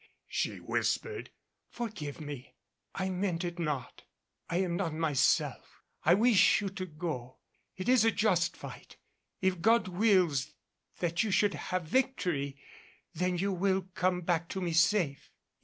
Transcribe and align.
she 0.27 0.57
whispered. 0.57 1.29
"Forgive 1.69 2.19
me. 2.19 2.55
I 2.95 3.09
meant 3.11 3.43
it 3.43 3.59
not. 3.59 4.01
I 4.49 4.57
am 4.57 4.75
not 4.75 4.95
myself. 4.95 5.83
I 6.03 6.15
wish 6.15 6.59
you 6.59 6.69
to 6.69 6.87
go. 6.87 7.37
It 7.77 7.87
is 7.87 8.03
a 8.03 8.09
just 8.09 8.57
fight. 8.57 8.97
If 9.41 9.61
God 9.61 9.87
wills 9.89 10.55
that 11.01 11.21
you 11.21 11.29
should 11.29 11.53
have 11.53 11.83
victory, 11.85 12.57
then 13.13 13.37
you 13.37 13.51
will 13.53 13.89
come 13.93 14.21
back 14.21 14.49
to 14.49 14.59
me 14.59 14.73
safe. 14.73 15.29